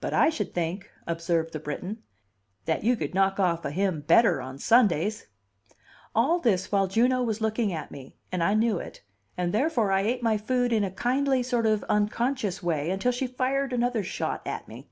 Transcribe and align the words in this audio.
"But 0.00 0.14
I 0.14 0.30
should 0.30 0.54
think," 0.54 0.88
observed 1.08 1.52
the 1.52 1.58
Briton, 1.58 2.04
"that 2.66 2.84
you 2.84 2.94
could 2.94 3.14
knock 3.14 3.40
off 3.40 3.64
a 3.64 3.72
hymn 3.72 4.02
better 4.02 4.40
on 4.40 4.60
Sundays." 4.60 5.26
All 6.14 6.38
this 6.38 6.70
while 6.70 6.86
Juno 6.86 7.24
was 7.24 7.40
looking 7.40 7.72
at 7.72 7.90
me, 7.90 8.14
and 8.30 8.44
I 8.44 8.54
knew 8.54 8.78
it, 8.78 9.02
and 9.36 9.52
therefore 9.52 9.90
I 9.90 10.02
ate 10.02 10.22
my 10.22 10.38
food 10.38 10.72
in 10.72 10.84
a 10.84 10.90
kindly 10.92 11.42
sort 11.42 11.66
of 11.66 11.82
unconscious 11.88 12.62
way, 12.62 12.90
until 12.90 13.10
she 13.10 13.26
fired 13.26 13.72
another 13.72 14.04
shot 14.04 14.46
at 14.46 14.68
me. 14.68 14.88